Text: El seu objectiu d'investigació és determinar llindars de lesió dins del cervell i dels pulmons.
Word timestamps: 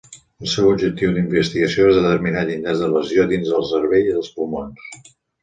El 0.43 0.47
seu 0.51 0.69
objectiu 0.69 1.11
d'investigació 1.17 1.85
és 1.91 1.99
determinar 1.99 2.43
llindars 2.49 2.81
de 2.85 2.89
lesió 2.95 3.27
dins 3.35 3.53
del 3.53 3.69
cervell 3.75 4.11
i 4.11 4.19
dels 4.19 4.35
pulmons. 4.41 4.91